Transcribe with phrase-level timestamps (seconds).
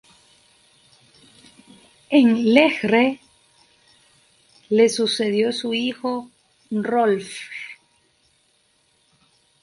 [2.09, 3.19] En Lejre,
[4.71, 6.27] le sucedió su hijo
[6.71, 7.51] Hrólfr.